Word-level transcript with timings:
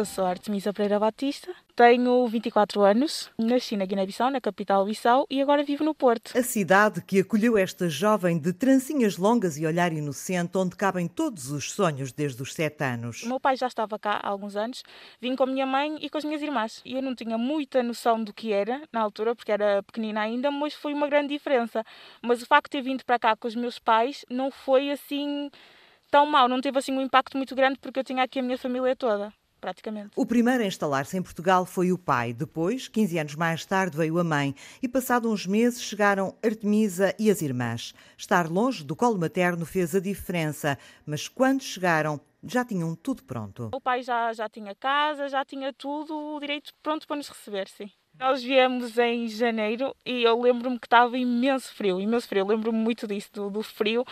Eu 0.00 0.06
sou 0.06 0.24
Artemisa 0.24 0.72
Pereira 0.72 0.98
Batista, 0.98 1.54
tenho 1.76 2.26
24 2.26 2.80
anos, 2.80 3.30
nasci 3.36 3.76
na 3.76 3.84
Guiné-Bissau, 3.84 4.30
na 4.30 4.40
capital 4.40 4.86
Bissau, 4.86 5.26
e 5.28 5.42
agora 5.42 5.62
vivo 5.62 5.84
no 5.84 5.94
Porto. 5.94 6.32
A 6.34 6.42
cidade 6.42 7.02
que 7.02 7.20
acolheu 7.20 7.58
esta 7.58 7.86
jovem 7.86 8.38
de 8.38 8.50
trancinhas 8.54 9.18
longas 9.18 9.58
e 9.58 9.66
olhar 9.66 9.92
inocente, 9.92 10.56
onde 10.56 10.74
cabem 10.74 11.06
todos 11.06 11.50
os 11.50 11.70
sonhos 11.70 12.12
desde 12.12 12.40
os 12.40 12.54
sete 12.54 12.82
anos. 12.82 13.24
O 13.24 13.28
meu 13.28 13.38
pai 13.38 13.56
já 13.56 13.66
estava 13.66 13.98
cá 13.98 14.12
há 14.22 14.28
alguns 14.30 14.56
anos, 14.56 14.82
vim 15.20 15.36
com 15.36 15.42
a 15.42 15.46
minha 15.46 15.66
mãe 15.66 15.98
e 16.00 16.08
com 16.08 16.16
as 16.16 16.24
minhas 16.24 16.40
irmãs. 16.40 16.80
E 16.82 16.94
eu 16.94 17.02
não 17.02 17.14
tinha 17.14 17.36
muita 17.36 17.82
noção 17.82 18.24
do 18.24 18.32
que 18.32 18.54
era 18.54 18.80
na 18.90 19.02
altura, 19.02 19.36
porque 19.36 19.52
era 19.52 19.82
pequenina 19.82 20.22
ainda, 20.22 20.50
mas 20.50 20.72
foi 20.72 20.94
uma 20.94 21.08
grande 21.08 21.28
diferença. 21.28 21.84
Mas 22.22 22.40
o 22.40 22.46
facto 22.46 22.72
de 22.72 22.78
ter 22.78 22.82
vindo 22.82 23.04
para 23.04 23.18
cá 23.18 23.36
com 23.36 23.46
os 23.46 23.54
meus 23.54 23.78
pais 23.78 24.24
não 24.30 24.50
foi 24.50 24.90
assim 24.90 25.50
tão 26.10 26.24
mau, 26.24 26.48
não 26.48 26.62
teve 26.62 26.78
assim 26.78 26.92
um 26.92 27.02
impacto 27.02 27.36
muito 27.36 27.54
grande 27.54 27.78
porque 27.78 28.00
eu 28.00 28.04
tinha 28.04 28.22
aqui 28.22 28.38
a 28.38 28.42
minha 28.42 28.56
família 28.56 28.96
toda 28.96 29.30
praticamente. 29.60 30.10
O 30.16 30.26
primeiro 30.26 30.62
a 30.62 30.66
instalar-se 30.66 31.16
em 31.16 31.22
Portugal 31.22 31.66
foi 31.66 31.92
o 31.92 31.98
pai. 31.98 32.32
Depois, 32.32 32.88
15 32.88 33.18
anos 33.18 33.34
mais 33.34 33.64
tarde, 33.64 33.96
veio 33.96 34.18
a 34.18 34.24
mãe. 34.24 34.54
E 34.82 34.88
passado 34.88 35.30
uns 35.30 35.46
meses 35.46 35.82
chegaram 35.82 36.34
Artemisa 36.42 37.14
e 37.18 37.30
as 37.30 37.42
irmãs. 37.42 37.94
Estar 38.16 38.50
longe 38.50 38.82
do 38.82 38.96
colo 38.96 39.18
materno 39.18 39.66
fez 39.66 39.94
a 39.94 40.00
diferença, 40.00 40.78
mas 41.04 41.28
quando 41.28 41.62
chegaram, 41.62 42.20
já 42.42 42.64
tinham 42.64 42.94
tudo 42.96 43.22
pronto. 43.24 43.70
O 43.72 43.80
pai 43.80 44.02
já, 44.02 44.32
já 44.32 44.48
tinha 44.48 44.74
casa, 44.74 45.28
já 45.28 45.44
tinha 45.44 45.72
tudo 45.72 46.16
o 46.16 46.40
direito 46.40 46.72
pronto 46.82 47.06
para 47.06 47.16
nos 47.16 47.28
receber, 47.28 47.68
sim. 47.68 47.90
Nós 48.20 48.42
viemos 48.42 48.98
em 48.98 49.26
janeiro 49.28 49.96
e 50.04 50.24
eu 50.24 50.38
lembro-me 50.38 50.78
que 50.78 50.86
estava 50.86 51.16
imenso 51.16 51.72
frio, 51.74 51.98
imenso 51.98 52.28
frio. 52.28 52.46
Lembro-me 52.46 52.76
muito 52.76 53.06
disso, 53.06 53.30
do, 53.32 53.48
do, 53.48 53.62
frio, 53.62 54.04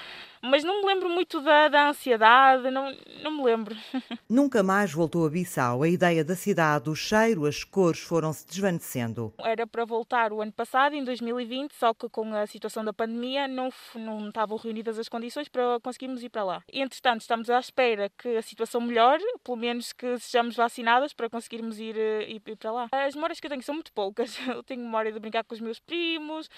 mas 0.42 0.64
não 0.64 0.80
me 0.80 0.86
lembro 0.86 1.10
muito 1.10 1.42
da, 1.42 1.68
da 1.68 1.90
ansiedade, 1.90 2.70
não, 2.70 2.90
não 3.22 3.30
me 3.30 3.44
lembro. 3.44 3.76
Nunca 4.26 4.62
mais 4.62 4.90
voltou 4.90 5.26
a 5.26 5.30
Bissau. 5.30 5.82
A 5.82 5.88
ideia 5.88 6.24
da 6.24 6.34
cidade, 6.34 6.88
o 6.88 6.94
cheiro, 6.94 7.44
as 7.44 7.62
cores 7.64 8.00
foram-se 8.00 8.46
desvanecendo. 8.46 9.34
Era 9.40 9.66
para 9.66 9.84
voltar 9.84 10.32
o 10.32 10.40
ano 10.40 10.52
passado, 10.52 10.94
em 10.94 11.04
2020, 11.04 11.72
só 11.74 11.92
que 11.92 12.08
com 12.08 12.34
a 12.34 12.46
situação 12.46 12.82
da 12.82 12.94
pandemia 12.94 13.46
não, 13.46 13.68
não 13.94 14.28
estavam 14.28 14.56
reunidas 14.56 14.98
as 14.98 15.10
condições 15.10 15.48
para 15.48 15.78
conseguirmos 15.80 16.22
ir 16.22 16.30
para 16.30 16.44
lá. 16.44 16.62
Entretanto, 16.72 17.20
estamos 17.20 17.50
à 17.50 17.58
espera 17.58 18.10
que 18.16 18.38
a 18.38 18.42
situação 18.42 18.80
melhore, 18.80 19.22
pelo 19.44 19.58
menos 19.58 19.92
que 19.92 20.18
sejamos 20.18 20.56
vacinadas 20.56 21.12
para 21.12 21.28
conseguirmos 21.28 21.78
ir, 21.78 21.94
eh, 21.94 22.30
ir, 22.30 22.42
ir 22.46 22.56
para 22.56 22.72
lá. 22.72 22.88
As 22.90 23.14
memórias 23.14 23.38
que 23.38 23.46
eu 23.46 23.50
tenho 23.50 23.62
são 23.62 23.74
muito 23.74 23.92
poucas. 23.98 24.38
Eu 24.46 24.62
tenho 24.62 24.80
memória 24.82 25.10
de 25.10 25.18
brincar 25.18 25.42
com 25.42 25.54
os 25.56 25.60
meus 25.60 25.80
primos. 25.80 26.48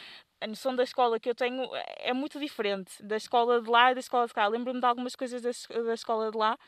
A 0.42 0.46
noção 0.46 0.74
da 0.74 0.82
escola 0.82 1.20
que 1.20 1.28
eu 1.28 1.34
tenho 1.34 1.68
é 1.98 2.14
muito 2.14 2.40
diferente 2.40 3.02
da 3.02 3.18
escola 3.18 3.60
de 3.60 3.68
lá 3.68 3.90
e 3.90 3.94
da 3.94 4.00
escola 4.00 4.26
de 4.26 4.32
cá. 4.32 4.46
Lembro-me 4.46 4.80
de 4.80 4.86
algumas 4.86 5.14
coisas 5.14 5.42
da, 5.42 5.50
escola 5.92 6.30
de 6.30 6.36
lá 6.38 6.58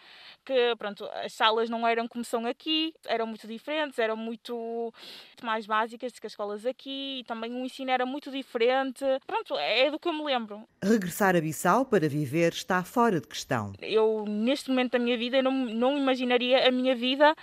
que, 0.45 0.77
pronto, 0.77 1.09
as 1.25 1.33
salas 1.33 1.71
não 1.71 1.89
eram 1.89 2.07
como 2.07 2.23
são 2.23 2.45
aqui, 2.45 2.93
eram 3.07 3.27
muito 3.27 3.47
diferentes, 3.47 3.99
eram 3.99 4.15
muito, 4.15 4.55
muito 4.55 5.47
mais 5.47 5.65
básicas 5.65 6.13
do 6.13 6.21
que 6.21 6.27
as 6.27 6.33
escolas 6.33 6.67
aqui 6.67 7.21
e 7.21 7.25
também 7.25 7.51
o 7.51 7.65
ensino 7.65 7.91
era 7.91 8.05
muito 8.05 8.31
diferente. 8.31 9.07
Pronto, 9.27 9.57
é 9.57 9.91
do 9.91 9.99
que 9.99 10.07
eu 10.07 10.13
me 10.13 10.23
lembro. 10.23 10.69
Regressar 10.85 11.35
a 11.35 11.41
Bissau 11.41 11.87
para 11.87 12.07
viver 12.11 12.53
está 12.53 12.85
fora 12.85 13.23
de 13.23 13.27
questão. 13.27 13.73
Eu, 13.81 14.27
neste 14.29 14.69
momento 14.69 14.93
da 14.93 14.99
minha 14.99 15.17
vida, 15.17 15.41
não, 15.41 15.51
não 15.51 15.97
imaginaria 15.97 16.69
a 16.69 16.71
minha 16.71 16.95
vida 16.95 17.35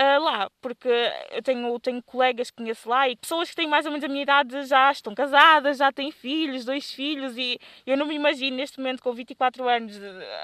uh, 0.00 0.22
lá, 0.22 0.50
porque 0.60 0.88
eu 1.30 1.42
tenho, 1.42 1.78
tenho 1.80 2.02
colegas 2.02 2.50
que 2.50 2.56
conheço 2.56 2.88
lá 2.88 3.08
e 3.08 3.16
pessoas 3.16 3.50
que 3.50 3.56
têm 3.56 3.66
mais 3.66 3.86
ou 3.86 3.92
menos 3.92 4.04
a 4.04 4.08
minha 4.08 4.22
idade 4.22 4.64
já 4.64 4.90
estão 4.90 5.14
casadas, 5.14 5.78
já 5.78 5.92
têm 5.92 6.10
filhos, 6.10 6.64
dois 6.64 6.92
filhos, 6.92 7.36
e 7.36 7.58
eu 7.86 7.96
não 7.96 8.06
me 8.06 8.14
imagino 8.14 8.56
neste 8.56 8.78
momento, 8.78 9.02
com 9.02 9.12
24 9.12 9.68
anos, 9.68 10.00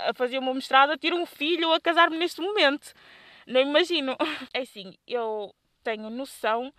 a 0.06 0.14
fazer 0.14 0.38
uma 0.38 0.54
mestrado, 0.54 0.90
a 0.92 0.98
ter 0.98 1.12
um 1.14 1.26
filho 1.26 1.68
ou 1.68 1.74
a 1.74 1.80
casar-me 1.80 2.18
neste 2.18 2.40
momento. 2.40 2.92
Não 3.46 3.60
imagino. 3.60 4.16
É 4.54 4.60
assim, 4.60 4.94
eu 5.06 5.54
tenho 5.82 6.10
noção 6.10 6.72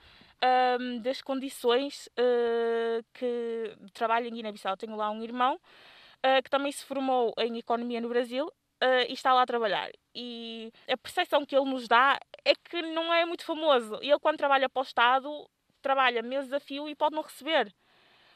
um, 0.80 1.00
das 1.00 1.22
condições 1.22 2.08
uh, 2.20 3.04
que 3.14 3.76
trabalho 3.94 4.28
em 4.28 4.34
Guiné-Bissau. 4.34 4.78
Tenho 4.78 4.96
lá 4.96 5.10
um 5.12 5.24
irmão 5.24 5.56
uh, 5.56 6.44
que 6.44 6.50
também 6.50 6.72
se 6.72 6.86
formou 6.86 7.34
em 7.38 7.58
Economia 7.58 8.02
no 8.02 8.10
Brasil 8.10 8.52
uh, 8.82 9.06
e 9.08 9.14
está 9.14 9.34
lá 9.34 9.44
a 9.44 9.46
trabalhar. 9.46 9.92
E 10.14 10.72
a 10.90 10.98
percepção 10.98 11.46
que 11.46 11.56
ele 11.56 11.70
nos 11.70 11.88
dá 11.88 12.20
é 12.44 12.54
que 12.56 12.82
não 12.82 13.14
é 13.14 13.26
muito 13.26 13.46
famoso. 13.46 13.96
Ele, 14.02 14.20
quando 14.20 14.38
trabalha 14.38 14.70
para 14.70 14.82
o 14.82 14.84
Estado, 14.84 15.50
trabalha 15.82 16.22
meses 16.22 16.52
a 16.52 16.60
fio 16.60 16.90
e 16.90 16.96
pode 16.96 17.16
não 17.16 17.24
receber. 17.24 17.74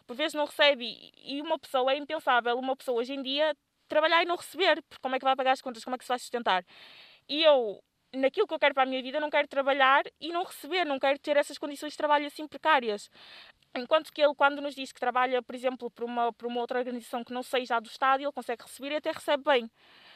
Por 0.07 0.15
vezes 0.15 0.33
não 0.33 0.45
recebe. 0.45 1.11
E 1.17 1.41
uma 1.41 1.59
pessoa 1.59 1.91
é 1.91 1.97
impensável, 1.97 2.57
uma 2.57 2.75
pessoa 2.75 2.99
hoje 2.99 3.13
em 3.13 3.21
dia, 3.23 3.55
trabalhar 3.87 4.23
e 4.23 4.25
não 4.25 4.35
receber. 4.35 4.81
Porque 4.83 5.01
como 5.01 5.15
é 5.15 5.19
que 5.19 5.25
vai 5.25 5.35
pagar 5.35 5.51
as 5.53 5.61
contas? 5.61 5.83
Como 5.83 5.95
é 5.95 5.97
que 5.97 6.05
se 6.05 6.09
vai 6.09 6.19
sustentar? 6.19 6.63
E 7.27 7.43
eu, 7.43 7.83
naquilo 8.13 8.47
que 8.47 8.53
eu 8.53 8.59
quero 8.59 8.73
para 8.73 8.83
a 8.83 8.85
minha 8.85 9.01
vida, 9.01 9.19
não 9.19 9.29
quero 9.29 9.47
trabalhar 9.47 10.03
e 10.19 10.29
não 10.31 10.43
receber, 10.43 10.85
não 10.85 10.99
quero 10.99 11.19
ter 11.19 11.37
essas 11.37 11.57
condições 11.57 11.93
de 11.93 11.97
trabalho 11.97 12.27
assim 12.27 12.47
precárias. 12.47 13.09
Enquanto 13.75 14.11
que 14.13 14.21
ele, 14.21 14.33
quando 14.35 14.61
nos 14.61 14.73
diz 14.75 14.91
que 14.91 14.99
trabalha, 14.99 15.41
por 15.43 15.53
exemplo, 15.53 15.91
para 15.91 16.05
uma, 16.05 16.33
uma 16.43 16.61
outra 16.61 16.79
organização 16.79 17.23
que 17.23 17.33
não 17.33 17.43
seja 17.43 17.75
a 17.75 17.79
do 17.79 17.89
Estado, 17.89 18.21
ele 18.21 18.31
consegue 18.31 18.63
receber 18.63 18.91
e 18.93 18.95
até 18.95 19.11
recebe 19.11 19.43
bem. 19.43 19.69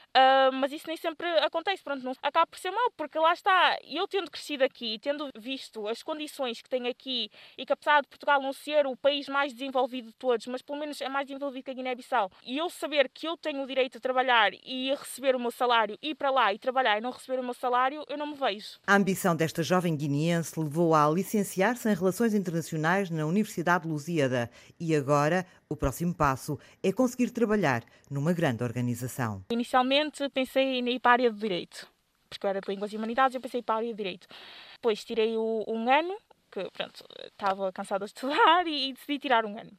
Uh, 0.10 0.52
mas 0.54 0.72
isso 0.72 0.88
nem 0.88 0.98
sempre 0.98 1.28
acontece, 1.40 1.84
pronto, 1.84 2.04
não, 2.04 2.14
acaba 2.22 2.48
por 2.48 2.58
ser 2.58 2.72
mau, 2.72 2.92
porque 2.98 3.20
lá 3.20 3.32
está, 3.32 3.78
eu 3.84 4.08
tendo 4.08 4.32
crescido 4.32 4.64
aqui, 4.64 4.98
tendo 5.00 5.30
visto 5.38 5.88
as 5.88 6.02
condições 6.02 6.62
que 6.62 6.70
tenho 6.70 6.90
aqui 6.90 7.30
e 7.56 7.64
que 7.64 7.72
apesar 7.72 8.02
de 8.02 8.08
Portugal 8.08 8.42
não 8.42 8.52
ser 8.52 8.88
o 8.88 8.98
país 8.98 9.28
mais 9.28 9.54
desenvolvido 9.54 10.08
de 10.08 10.14
todos, 10.14 10.48
mas 10.48 10.64
pelo 10.64 10.80
menos 10.80 11.00
é 11.00 11.08
mais 11.08 11.28
desenvolvido 11.28 11.64
que 11.64 11.72
a 11.72 11.74
Guiné-Bissau, 11.76 12.32
e 12.44 12.58
eu 12.58 12.70
saber 12.70 13.08
que 13.14 13.28
eu 13.28 13.38
tenho 13.38 13.62
o 13.62 13.68
direito 13.68 14.00
a 14.00 14.02
trabalhar 14.02 14.52
e 14.64 14.92
a 14.92 14.96
receber 14.96 15.36
o 15.36 15.40
meu 15.40 15.52
salário, 15.52 15.98
ir 16.02 16.16
para 16.16 16.32
lá 16.32 16.52
e 16.54 16.58
trabalhar 16.58 16.98
e 16.98 17.02
não 17.02 17.12
receber 17.12 17.40
o 17.40 17.44
meu 17.44 17.54
salário, 17.54 18.04
eu 18.10 18.18
não 18.18 18.28
me 18.28 18.36
vejo. 18.36 18.80
A 18.88 18.96
ambição 18.96 19.36
desta 19.36 19.62
jovem 19.62 19.96
guineense 19.96 20.60
levou-a 20.60 21.06
a 21.06 21.10
licenciar-se 21.10 21.88
em 21.88 21.94
Relações 21.94 22.34
Internacionais 22.34 23.12
na 23.12 23.26
Universidade 23.26 23.84
de 23.84 23.90
Lusíada 23.92 24.50
e 24.80 24.96
agora 24.96 25.46
o 25.72 25.78
próximo 25.78 26.16
passo 26.16 26.58
é 26.82 26.92
conseguir 26.92 27.30
trabalhar 27.30 27.84
numa 28.10 28.34
grande 28.34 28.64
organização. 28.64 29.46
Inicialmente 29.52 30.28
pensei 30.30 30.80
em 30.80 30.90
ir 30.90 31.00
para 31.00 31.12
a 31.12 31.14
área 31.14 31.32
do 31.32 31.38
direito, 31.38 31.88
porque 32.28 32.44
eu 32.44 32.50
era 32.50 32.60
de 32.60 32.72
línguas 32.72 32.92
e 32.92 32.98
humanidades, 32.98 33.36
eu 33.36 33.42
pensei 33.42 33.62
para 33.62 33.76
a 33.76 33.78
área 33.78 33.94
do 33.94 33.96
direito. 33.96 34.28
Depois 34.74 35.06
tirei 35.06 35.38
um 35.38 35.88
ano, 35.88 36.18
que 36.52 36.68
pronto, 36.72 37.06
estava 37.24 37.72
cansada 37.72 38.04
de 38.06 38.10
estudar 38.18 38.66
e, 38.66 38.90
e 38.90 38.94
decidi 38.94 39.20
tirar 39.20 39.46
um 39.46 39.60
ano. 39.60 39.72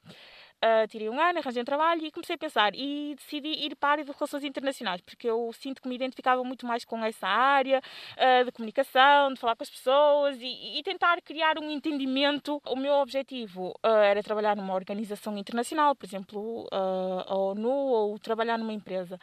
Uh, 0.62 0.86
tirei 0.88 1.08
um 1.08 1.18
ano, 1.18 1.38
arranjei 1.38 1.62
um 1.62 1.64
trabalho 1.64 2.04
e 2.04 2.10
comecei 2.10 2.34
a 2.34 2.38
pensar 2.38 2.74
e 2.74 3.14
decidi 3.16 3.48
ir 3.48 3.74
para 3.76 3.88
a 3.88 3.92
área 3.92 4.04
de 4.04 4.12
relações 4.12 4.44
internacionais, 4.44 5.00
porque 5.00 5.26
eu 5.26 5.50
sinto 5.54 5.80
que 5.80 5.88
me 5.88 5.94
identificava 5.94 6.44
muito 6.44 6.66
mais 6.66 6.84
com 6.84 7.02
essa 7.02 7.26
área 7.26 7.80
uh, 7.80 8.44
de 8.44 8.52
comunicação, 8.52 9.32
de 9.32 9.40
falar 9.40 9.56
com 9.56 9.62
as 9.62 9.70
pessoas 9.70 10.36
e, 10.38 10.78
e 10.78 10.82
tentar 10.82 11.22
criar 11.22 11.58
um 11.58 11.70
entendimento. 11.70 12.60
O 12.66 12.76
meu 12.76 12.92
objetivo 12.94 13.70
uh, 13.82 13.88
era 13.88 14.22
trabalhar 14.22 14.54
numa 14.54 14.74
organização 14.74 15.36
internacional, 15.38 15.96
por 15.96 16.04
exemplo, 16.04 16.68
a 16.70 17.34
ONU, 17.34 17.70
ou 17.70 18.18
trabalhar 18.18 18.58
numa 18.58 18.72
empresa. 18.72 19.18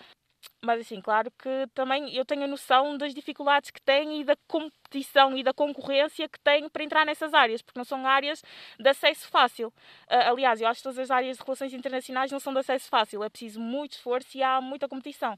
Mas 0.64 0.82
assim, 0.82 1.00
claro 1.00 1.32
que 1.38 1.68
também 1.74 2.16
eu 2.16 2.26
tenho 2.26 2.44
a 2.44 2.48
noção 2.48 2.98
das 2.98 3.14
dificuldades 3.14 3.70
que 3.70 3.82
tem 3.82 4.22
e 4.22 4.24
da 4.24 4.36
competição 4.48 5.38
e 5.38 5.44
da 5.44 5.54
concorrência 5.54 6.28
que 6.28 6.40
tem 6.40 6.68
para 6.68 6.84
entrar 6.84 7.06
nessas 7.06 7.34
áreas, 7.34 7.62
porque 7.62 7.80
não 7.80 7.86
são 7.86 8.06
áreas 8.08 8.44
de 8.80 8.90
acesso 8.90 9.28
fácil. 9.30 9.72
Aliás, 10.08 10.60
eu 10.60 10.68
acho 10.68 10.80
que 10.80 10.84
todas 10.84 10.98
as 11.00 11.12
áreas 11.12 11.38
de 11.38 11.44
relações 11.44 11.74
internacionais 11.74 12.32
não 12.32 12.40
são 12.40 12.54
de 12.54 12.60
acesso 12.60 12.90
fácil, 12.90 13.24
é 13.24 13.30
preciso 13.30 13.60
muito 13.60 13.94
esforço 13.94 14.36
e 14.36 14.42
há 14.42 14.60
muita 14.60 14.88
competição. 14.88 15.38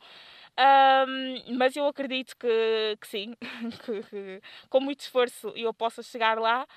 Um, 0.57 1.55
mas 1.57 1.75
eu 1.75 1.87
acredito 1.87 2.35
que, 2.37 2.97
que 2.99 3.07
sim, 3.07 3.35
que, 3.85 4.03
que 4.03 4.41
com 4.69 4.79
muito 4.79 5.01
esforço 5.01 5.49
eu 5.55 5.73
possa 5.73 6.01
chegar 6.03 6.37
lá. 6.39 6.67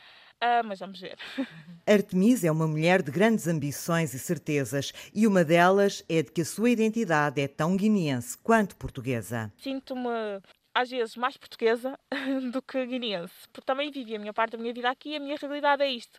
Uh, 0.42 0.66
mas 0.66 0.80
vamos 0.80 0.98
ver. 0.98 1.16
Artemis 1.86 2.42
é 2.42 2.50
uma 2.50 2.66
mulher 2.66 3.00
de 3.00 3.12
grandes 3.12 3.46
ambições 3.46 4.12
e 4.12 4.18
certezas, 4.18 4.92
e 5.14 5.24
uma 5.24 5.44
delas 5.44 6.04
é 6.08 6.20
de 6.20 6.32
que 6.32 6.40
a 6.40 6.44
sua 6.44 6.70
identidade 6.70 7.40
é 7.40 7.46
tão 7.46 7.76
guineense 7.76 8.36
quanto 8.38 8.74
portuguesa. 8.74 9.52
Sinto-me 9.56 10.42
às 10.74 10.90
vezes 10.90 11.16
mais 11.16 11.36
portuguesa 11.36 11.96
do 12.50 12.60
que 12.60 12.84
guineense, 12.86 13.34
porque 13.52 13.66
também 13.66 13.90
vivi 13.92 14.16
a 14.16 14.18
minha 14.18 14.32
parte 14.32 14.52
da 14.52 14.58
minha 14.58 14.74
vida 14.74 14.90
aqui 14.90 15.10
e 15.10 15.16
a 15.16 15.20
minha 15.20 15.36
realidade 15.40 15.82
é 15.84 15.88
isto. 15.88 16.18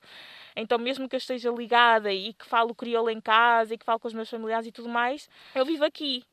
Então, 0.56 0.78
mesmo 0.78 1.10
que 1.10 1.16
eu 1.16 1.20
esteja 1.20 1.50
ligada 1.50 2.14
e 2.14 2.34
que 2.34 2.46
falo 2.46 2.74
crioulo 2.74 3.10
em 3.10 3.20
casa 3.20 3.74
e 3.74 3.78
que 3.78 3.86
falo 3.86 4.00
com 4.00 4.08
os 4.08 4.14
meus 4.14 4.30
familiares 4.30 4.68
e 4.68 4.72
tudo 4.72 4.88
mais, 4.88 5.30
eu 5.54 5.66
vivo 5.66 5.84
aqui. 5.84 6.24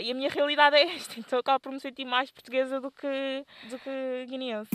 E 0.00 0.12
a 0.12 0.14
minha 0.14 0.30
realidade 0.30 0.76
é 0.76 0.94
esta, 0.94 1.18
então 1.18 1.38
eu 1.38 1.40
acabo 1.40 1.58
por 1.58 1.72
me 1.72 1.80
sentir 1.80 2.04
mais 2.04 2.30
portuguesa 2.30 2.80
do 2.80 2.92
que, 2.92 3.44
do 3.68 3.78
que 3.80 4.26
guineense. 4.28 4.70